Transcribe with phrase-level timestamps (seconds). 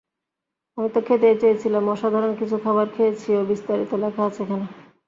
[0.77, 4.65] আমি তো খেতেই চেয়েছিলাম, অসাধারণ কিছু খাবার খেয়েছিও, বিস্তারিত লেখা আছে এখানে।